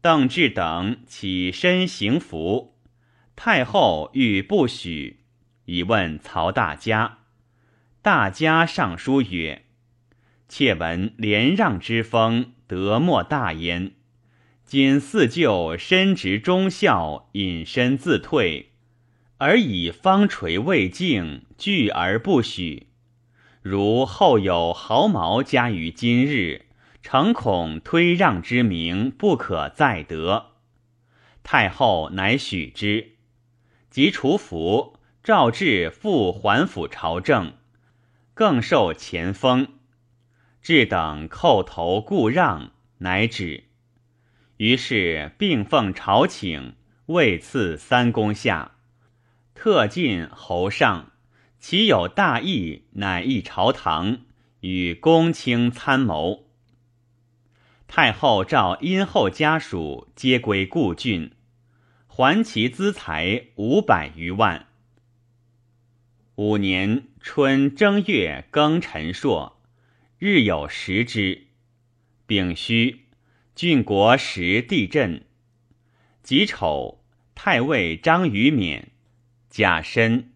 [0.00, 2.78] 邓志等起身行服，
[3.36, 5.20] 太后欲不许，
[5.66, 7.18] 以问曹大家。
[8.00, 9.66] 大家上书曰。
[10.54, 13.92] 妾闻连让之风，德莫大焉。
[14.66, 18.72] 今四舅身执忠孝，隐身自退，
[19.38, 22.88] 而以方垂未尽，拒而不许。
[23.62, 26.66] 如后有毫毛加于今日，
[27.00, 30.48] 诚恐推让之名不可再得。
[31.42, 33.12] 太后乃许之，
[33.88, 37.54] 即除服，赵至复还府朝政，
[38.34, 39.66] 更受前封。
[40.62, 43.64] 至等叩头故让，乃止。
[44.58, 48.76] 于是并奉朝请，位赐三公下，
[49.54, 51.10] 特进侯上。
[51.58, 54.18] 其有大义，乃议朝堂，
[54.60, 56.48] 与公卿参谋。
[57.86, 61.32] 太后召殷后家属皆归故郡，
[62.08, 64.66] 还其资财五百余万。
[66.34, 69.61] 五年春正月庚辰朔，
[70.24, 71.48] 日有食之。
[72.28, 73.06] 丙戌，
[73.56, 75.24] 郡国时地震。
[76.22, 77.02] 己丑，
[77.34, 78.84] 太尉张于勉，
[79.50, 80.30] 甲申。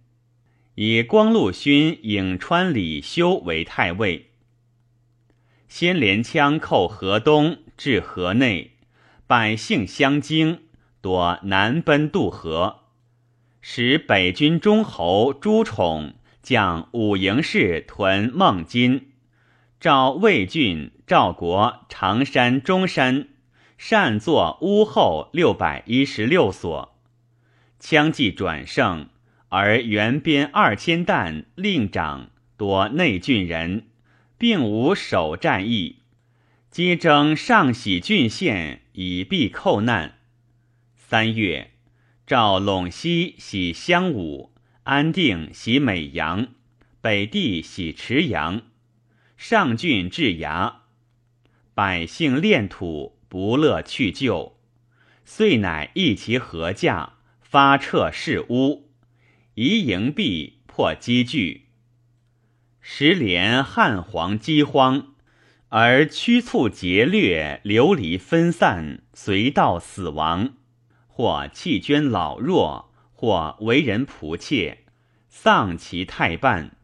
[0.74, 4.30] 以光禄勋颍川李修为太尉，
[5.68, 8.72] 先连枪寇河东，至河内，
[9.28, 10.62] 百姓相惊，
[11.00, 12.80] 多南奔渡河，
[13.60, 19.12] 使北军中侯朱宠将五营士屯孟津，
[19.86, 23.28] 召魏郡、赵国、常山、中山，
[23.78, 26.98] 擅作屋后六百一十六所，
[27.78, 29.08] 枪计转胜。
[29.48, 33.86] 而援边二千担令长多内郡人，
[34.36, 36.00] 并无守战役，
[36.68, 40.14] 皆征上喜郡县以避寇难。
[40.96, 41.70] 三月，
[42.26, 44.50] 赵陇西喜襄武，
[44.82, 46.48] 安定喜美阳，
[47.00, 48.62] 北地喜池阳，
[49.36, 50.82] 上郡至牙，
[51.74, 54.56] 百姓恋土，不乐去旧，
[55.24, 58.90] 遂乃议其合驾，发彻市屋。
[59.54, 61.66] 移营壁破积聚，
[62.80, 65.14] 时连汉皇饥荒，
[65.68, 70.54] 而驱促劫掠，流离分散，随道死亡，
[71.06, 74.84] 或弃捐老弱，或为人仆妾，
[75.28, 76.75] 丧其太半。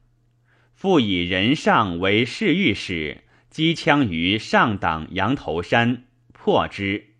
[0.83, 7.11] 复以人上为侍御史，击枪于上党羊头山，破之，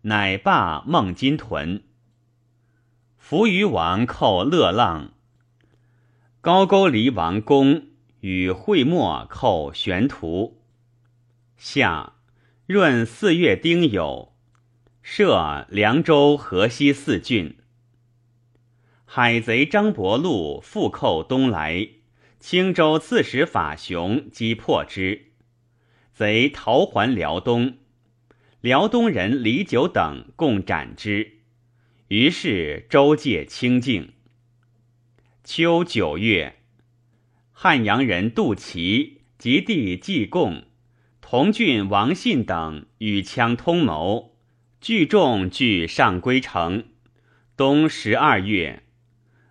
[0.00, 1.82] 乃罢孟津屯。
[3.18, 5.12] 扶余王寇乐浪，
[6.40, 7.88] 高句丽王公
[8.20, 10.62] 与会墨寇玄图。
[11.58, 12.14] 夏
[12.68, 14.30] 闰四月丁酉，
[15.02, 17.58] 设凉州、河西四郡。
[19.04, 21.86] 海贼张伯禄复寇东来，
[22.46, 25.32] 青州刺史法雄击破之，
[26.12, 27.78] 贼逃还辽东，
[28.60, 31.38] 辽东人李九等共斩之。
[32.08, 34.12] 于是州界清净。
[35.42, 36.56] 秋九月，
[37.50, 40.64] 汉阳人杜琦及弟季贡、
[41.22, 44.36] 同郡王信等与羌通谋，
[44.82, 46.88] 聚众据上归城。
[47.56, 48.82] 冬十二月，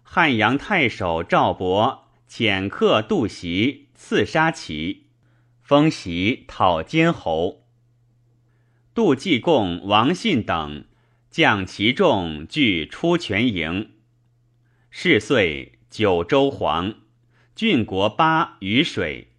[0.03, 2.02] 汉阳太守赵伯
[2.35, 5.05] 遣客杜袭，刺杀其，
[5.61, 7.67] 封袭讨监侯。
[8.95, 10.85] 杜季贡、王信等。
[11.29, 13.91] 将其众聚出泉营，
[14.89, 16.95] 是岁九州黄，
[17.55, 19.29] 郡国八于水。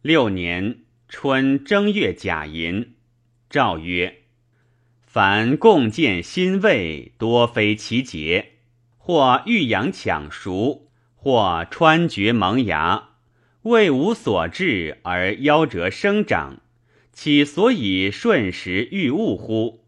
[0.00, 2.94] 六年春正月甲寅，
[3.50, 4.22] 诏曰：
[5.02, 8.52] 凡共建新位，多非其节，
[8.96, 10.90] 或欲养抢熟，
[11.22, 13.10] 或穿绝萌芽，
[13.62, 16.60] 为无所至而夭折生长，
[17.12, 19.84] 其所以顺时遇物乎？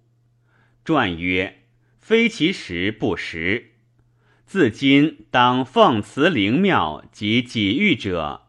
[0.84, 1.64] 传曰
[1.98, 3.72] ：“非其时不时。
[4.46, 8.42] 自今当奉祠灵庙及己欲者，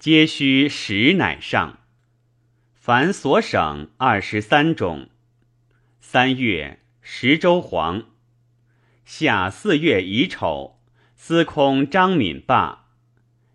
[0.00, 1.78] 皆须时乃上。
[2.74, 5.08] 凡所省二十三种。
[6.00, 8.06] 三月，十周黄。
[9.04, 10.80] 夏四月乙丑，
[11.24, 12.88] 司空张敏罢。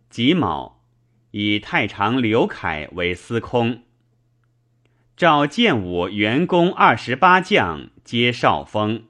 [0.10, 0.86] 己卯，
[1.32, 3.84] 以太常刘凯为司空。
[5.18, 9.04] 召建武员工二十八将。”皆少封。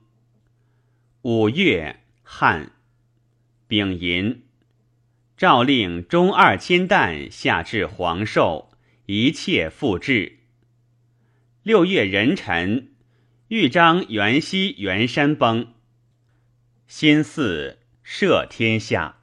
[1.21, 2.71] 五月汉，
[3.67, 4.41] 丙寅，
[5.37, 8.71] 诏令中二千担下至黄寿，
[9.05, 10.39] 一切复置。
[11.61, 12.89] 六月壬辰，
[13.49, 15.75] 豫章元熙元山崩。
[16.87, 17.77] 新四
[18.09, 19.17] 赦天下。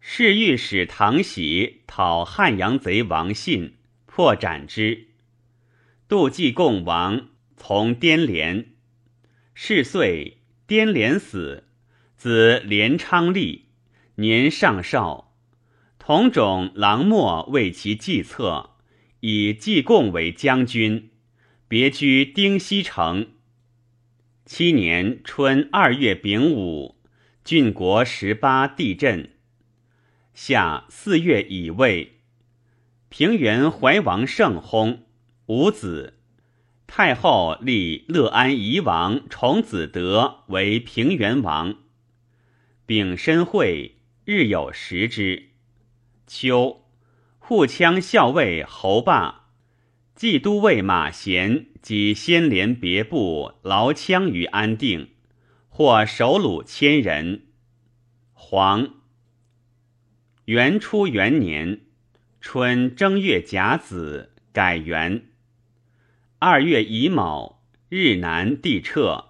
[0.00, 3.76] 侍御史唐喜讨汉阳贼王信，
[4.06, 5.08] 破斩之。
[6.08, 7.28] 杜季贡王。
[7.54, 8.70] 从滇连，
[9.52, 11.64] 是岁滇连死，
[12.16, 13.66] 子连昌立，
[14.14, 15.36] 年尚少。
[15.98, 18.76] 同种郎莫为其计策，
[19.20, 21.10] 以季贡为将军，
[21.66, 23.32] 别居丁西城。
[24.46, 26.97] 七年春二月丙午，
[27.48, 29.30] 郡国十八地震。
[30.34, 32.18] 夏四月乙未，
[33.08, 34.98] 平原怀王圣薨，
[35.46, 36.18] 无子。
[36.86, 41.76] 太后立乐安夷王崇子德为平原王。
[42.84, 43.96] 丙申会，
[44.26, 45.48] 日有食之。
[46.26, 46.84] 秋，
[47.38, 49.46] 护羌校尉侯霸、
[50.14, 55.12] 冀都尉马贤及先连别部劳羌于安定，
[55.78, 57.46] 或首虏千人。
[58.32, 58.96] 黄。
[60.46, 61.82] 元初元年
[62.40, 65.26] 春正月甲子，改元。
[66.40, 69.26] 二月乙卯，日南地彻，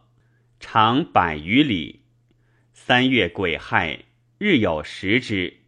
[0.58, 2.04] 长百余里。
[2.72, 4.06] 三月癸亥，
[4.38, 5.58] 日有食之。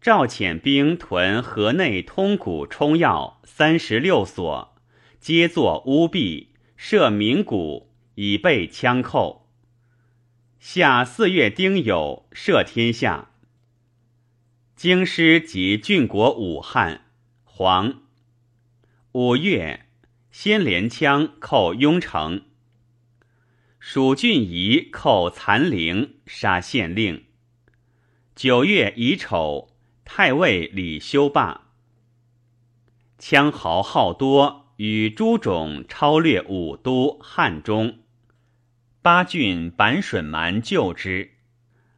[0.00, 4.76] 赵遣兵屯河内通谷冲要三十六所，
[5.20, 9.44] 皆作屋壁，设明谷，以备枪寇。
[10.60, 13.30] 夏四月丁酉，赦天下。
[14.74, 17.02] 京师及郡国武汉，
[17.44, 18.02] 黄。
[19.12, 19.86] 五月。
[20.30, 22.42] 先连枪寇雍城，
[23.80, 27.24] 蜀郡夷寇残陵，杀县令。
[28.36, 29.70] 九月乙丑，
[30.04, 31.72] 太尉李修霸。
[33.18, 38.00] 羌豪好多，与诸种超略武都汉中。
[39.08, 41.30] 八郡板损蛮救之。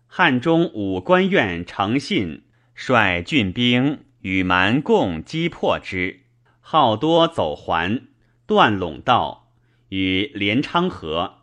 [0.06, 6.20] 汉中武官院诚信，率郡兵与蛮共击破之，
[6.60, 8.02] 好多走还。
[8.46, 9.50] 断陇道
[9.88, 11.38] 与连昌河，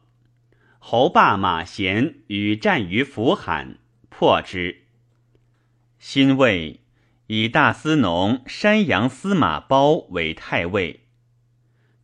[0.80, 4.84] 侯霸马贤与战于扶罕，破之。
[6.00, 6.80] 辛未，
[7.26, 11.02] 以大司农山阳司马褒为太尉。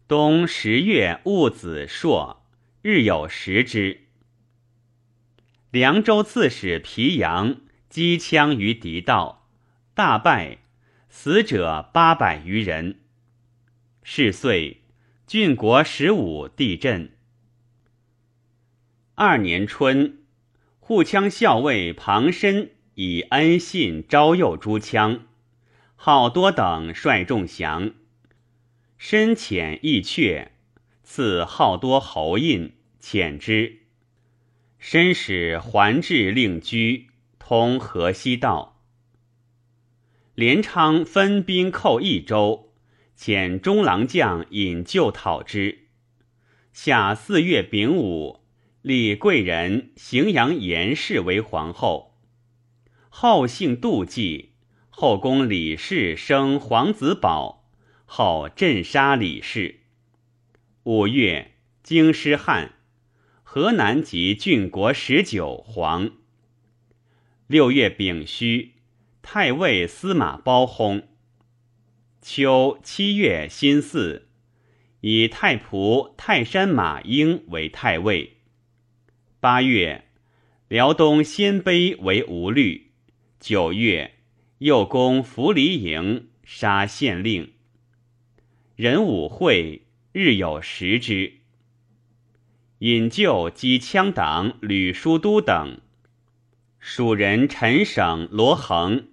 [0.05, 2.42] 冬十月戊子朔，
[2.85, 4.01] 日有食之。
[5.71, 9.47] 凉州刺史皮阳击羌于敌道，
[9.93, 10.57] 大败，
[11.07, 12.99] 死者八百余人。
[14.03, 14.81] 是岁。
[15.25, 17.13] 郡国十五地震。
[19.15, 20.17] 二年春，
[20.81, 25.21] 护羌校尉庞申以恩信招诱诸羌，
[25.95, 27.93] 好多等率众降。
[28.97, 30.49] 深浅亦阙，
[31.15, 33.81] 赐好多侯印，遣之。
[34.79, 37.05] 申使还至令居，
[37.37, 38.81] 通河西道。
[40.33, 42.73] 连昌分兵寇益州。
[43.15, 45.89] 遣中郎将引救讨之。
[46.71, 48.39] 夏四月丙午，
[48.81, 52.17] 立贵人荥阳严氏为皇后。
[53.09, 54.53] 后姓杜季，
[54.89, 57.69] 后宫李氏生皇子宝，
[58.07, 59.81] 号镇杀李氏。
[60.85, 62.73] 五月，京师旱，
[63.41, 66.11] 河南及郡国十九黄。
[67.47, 68.73] 六月丙戌，
[69.21, 71.03] 太尉司马包薨。
[72.21, 74.23] 秋七月辛巳，
[74.99, 78.39] 以太仆泰山马英为太尉。
[79.39, 80.09] 八月，
[80.67, 82.91] 辽东鲜卑为吴律。
[83.39, 84.15] 九月，
[84.57, 87.53] 又攻扶离营，杀县令。
[88.75, 89.82] 壬午会，
[90.13, 91.39] 日有食之。
[92.77, 95.81] 引咎击羌党吕叔都等。
[96.79, 99.07] 蜀人陈省罗衡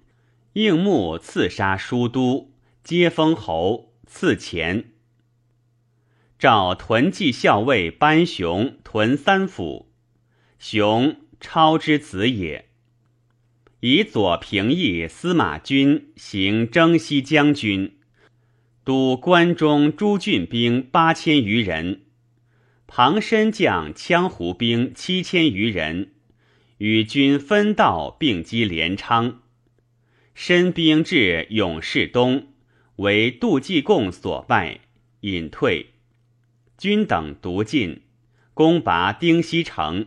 [0.53, 2.53] 应募刺杀叔都。
[2.85, 4.93] 皆封侯，赐钱。
[6.39, 9.91] 召屯骑校尉班雄屯三府，
[10.59, 12.69] 雄超之子也。
[13.81, 17.99] 以左平邑司马君行征西将军，
[18.85, 22.03] 督关中诸郡兵八千余人。
[22.87, 26.13] 庞申将羌胡兵七千余人，
[26.79, 29.43] 与军分道并击连昌。
[30.35, 32.49] 申兵至永世东。
[32.97, 34.81] 为杜季贡所败，
[35.21, 35.95] 隐退。
[36.77, 38.03] 军等独进，
[38.53, 40.07] 攻拔丁西城。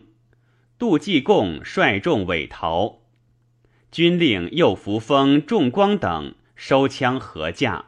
[0.78, 3.00] 杜季贡率众尾逃。
[3.90, 7.86] 军令右扶风、仲光等收枪合驾。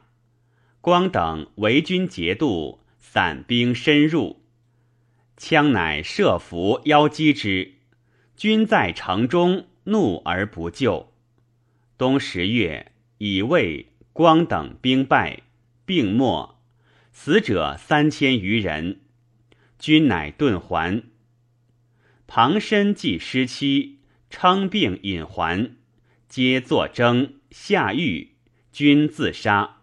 [0.86, 4.44] 光等为军节度，散兵深入。
[5.36, 7.74] 羌乃设伏邀击之。
[8.36, 11.12] 军在城中，怒而不救。
[11.98, 13.94] 冬十月，以魏。
[14.12, 15.42] 光等兵败，
[15.84, 16.56] 病没，
[17.10, 19.00] 死者三千余人。
[19.80, 21.02] 军乃遁还。
[22.28, 23.98] 庞申既失妻，
[24.30, 25.74] 称病隐还，
[26.28, 28.36] 皆作征下狱，
[28.70, 29.75] 军自杀。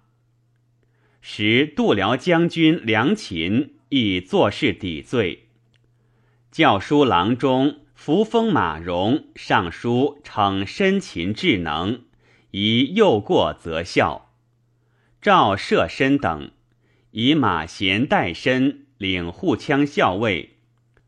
[1.26, 5.45] 时度辽将军梁秦亦作事抵罪。
[6.51, 12.01] 教书郎中扶风马荣上书称深勤智能，
[12.51, 14.34] 宜诱过则效。
[15.21, 16.51] 赵射身等
[17.11, 20.57] 以马贤代身领护羌校尉，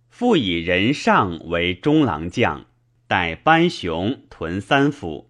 [0.07, 2.68] 复以任尚为中郎将，
[3.05, 5.30] 代班雄屯三府。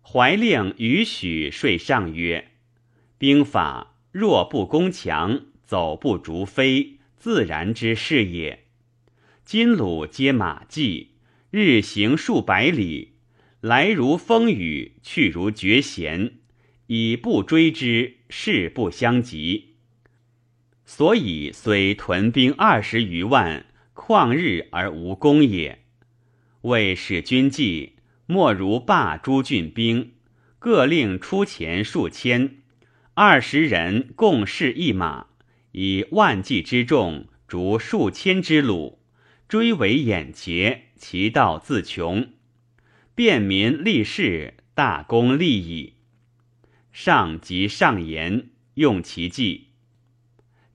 [0.00, 2.52] 怀令与许说上曰
[3.18, 8.64] ：“兵法若不攻强，走不逐飞，自然之事也。
[9.44, 11.12] 今鲁皆马骑，
[11.50, 13.14] 日行数百里，
[13.60, 16.34] 来如风雨，去如绝弦，
[16.86, 19.74] 以不追之，势不相及。
[20.84, 25.84] 所以虽屯兵二十余万，旷日而无功也。
[26.62, 27.92] 为使军计。”
[28.26, 30.12] 莫如罢诸郡兵，
[30.58, 32.62] 各令出钱数千，
[33.16, 35.26] 二十人共事一马，
[35.70, 38.96] 以万计之众逐数千之虏，
[39.46, 42.32] 追围眼睫，其道自穷。
[43.14, 45.92] 便民立事，大功立矣。
[46.90, 49.68] 上即上言，用其计，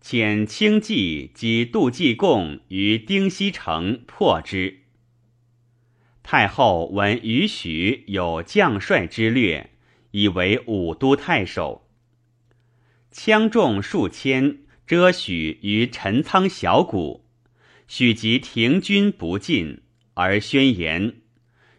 [0.02, 4.84] 遣轻骑及杜季贡于丁西城破之。
[6.24, 9.72] 太后闻于许有将帅之略，
[10.12, 11.89] 以为武都太守。
[13.14, 17.26] 羌众数千，遮许于陈仓小谷。
[17.88, 19.82] 许即停军不进，
[20.14, 21.22] 而宣言：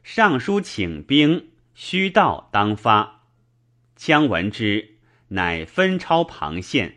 [0.03, 3.27] 上书请兵，须道当发。
[3.97, 4.97] 羌闻之，
[5.29, 6.97] 乃分超旁县。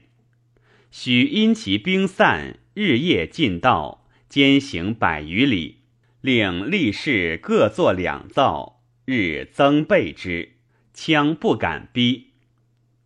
[0.90, 5.80] 许因其兵散，日夜进道，兼行百余里。
[6.22, 10.54] 令力士各作两造，日增倍之，
[10.96, 12.32] 羌不敢逼。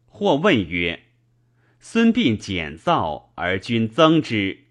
[0.05, 1.03] 或问曰
[1.89, 4.65] ：“孙膑减造而君增之，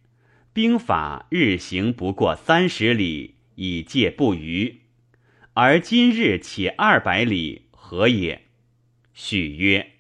[0.53, 4.83] 兵法日行不过三十里，以戒不虞。
[5.55, 8.43] 而今日且二百里，何也？”
[9.17, 9.93] 许曰：“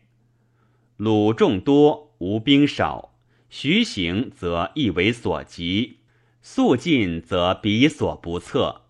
[0.98, 3.14] 鲁众多，吴兵少，
[3.48, 6.00] 徐行则亦为所及。”
[6.44, 8.82] 速进则彼所不测，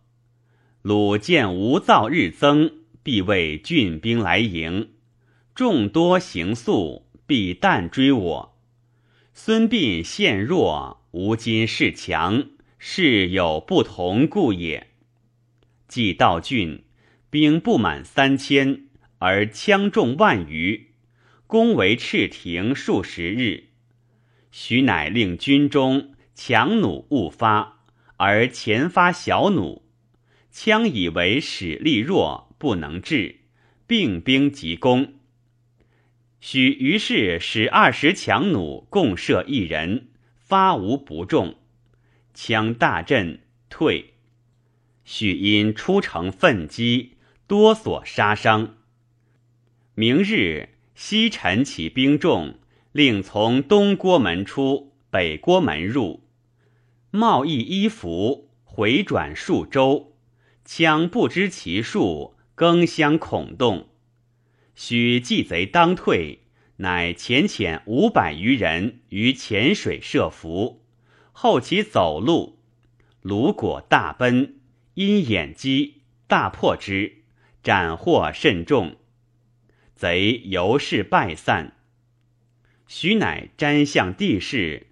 [0.83, 2.73] 鲁见吴造日增，
[3.05, 4.89] 必为郡兵来迎；
[5.55, 8.59] 众多行速，必旦追我。
[9.35, 12.49] 孙膑现弱，吴今势强，
[12.79, 14.89] 事有不同故也。
[15.89, 16.85] 既到郡，
[17.29, 18.87] 兵不满三千，
[19.19, 20.91] 而羌众万余，
[21.47, 23.69] 攻围赤亭数十日。
[24.51, 26.13] 徐乃令军中。
[26.39, 27.81] 强弩误发，
[28.19, 29.81] 而前发小弩，
[30.53, 33.37] 羌以为使力弱，不能治，
[33.87, 35.15] 并兵急攻。
[36.41, 41.57] 许于是使二十强弩共射一人，发无不中，
[42.35, 44.15] 枪大震，退。
[45.05, 47.15] 许因出城奋击，
[47.47, 48.75] 多所杀伤。
[49.95, 52.59] 明日，西陈起兵众，
[52.93, 56.23] 令从东郭门出，北郭门入。
[57.11, 60.17] 贸易衣服，回转数周，
[60.65, 63.89] 枪不知其数，更相恐动。
[64.77, 66.41] 许计贼当退，
[66.77, 70.85] 乃遣遣五百余人于浅水设伏，
[71.33, 72.59] 后其走路，
[73.23, 74.57] 鲁果大奔，
[74.93, 77.23] 因掩击，大破之，
[77.63, 78.97] 斩获甚众，
[79.95, 81.73] 贼由是败散。
[82.87, 84.89] 许乃瞻向地势。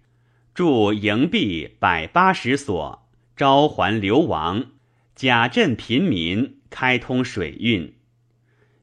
[0.55, 4.71] 筑营壁百八十所，召还流亡，
[5.15, 7.93] 假镇贫民，开通水运。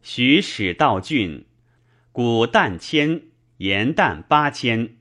[0.02, 1.46] 许使道郡，
[2.12, 3.22] 谷旦千，
[3.58, 4.98] 盐旦八千，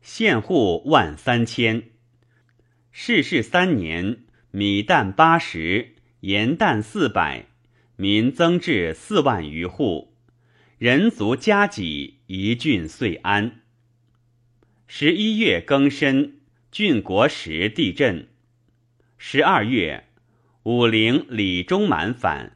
[0.00, 1.82] 县户万三千。
[2.92, 7.46] 世事三年，米旦八十，盐旦四百，
[7.96, 10.14] 民增至四万余户，
[10.78, 13.62] 人足加给，一郡遂安。
[14.86, 16.40] 十一月庚申，
[16.70, 18.28] 郡国时地震。
[19.18, 20.04] 十二月，
[20.62, 22.55] 武陵李忠满反，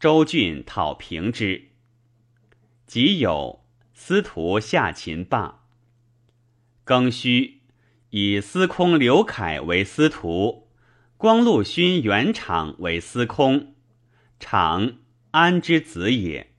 [0.00, 1.72] 周郡讨平之。
[2.86, 3.58] 己酉，
[3.92, 5.66] 司徒下秦罢。
[6.86, 7.60] 庚戌，
[8.08, 10.70] 以司空刘凯为司徒，
[11.18, 13.74] 光禄勋元敞为司空。
[14.38, 14.94] 敞，
[15.32, 16.54] 安之子也。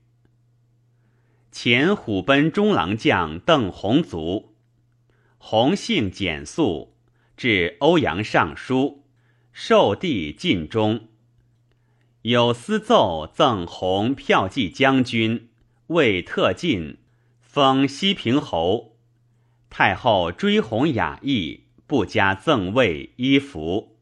[1.50, 4.54] 前虎贲中郎将邓弘卒。
[5.38, 6.96] 弘姓简素，
[7.36, 9.04] 至欧阳尚书，
[9.52, 11.08] 受帝尽忠。
[12.22, 15.48] 有司奏赠弘票骑将军，
[15.88, 16.98] 位特进，
[17.40, 18.96] 封西平侯。
[19.68, 23.96] 太后追弘雅意，不加赠位衣服，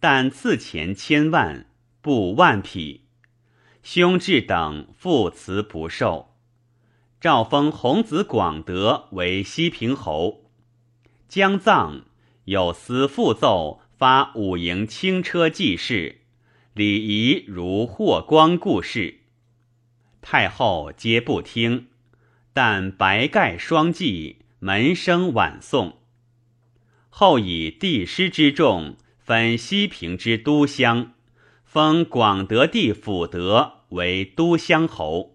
[0.00, 1.66] 但赐钱千万，
[2.00, 3.02] 布万匹。
[3.84, 6.34] 兄至等复辞不受。
[7.20, 10.50] 诏封弘子广德为西平侯。
[11.28, 12.02] 将葬，
[12.46, 16.19] 有司复奏发五营轻车祭事，
[16.80, 19.20] 礼仪如霍光故事。
[20.22, 21.88] 太后皆不听，
[22.54, 25.98] 但白盖双髻，门生晚送。
[27.10, 31.12] 后以帝师之众分西平之都乡，
[31.66, 35.29] 封广德帝辅德为都乡侯。